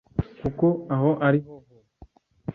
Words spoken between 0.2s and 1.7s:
kuko aho ari ho